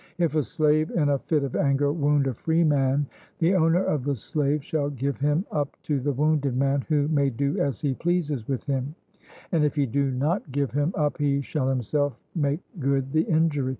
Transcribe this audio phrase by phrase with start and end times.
[0.17, 3.05] If a slave in a fit of anger wound a freeman,
[3.37, 7.29] the owner of the slave shall give him up to the wounded man, who may
[7.29, 8.95] do as he pleases with him,
[9.51, 13.69] and if he do not give him up he shall himself make good the injury.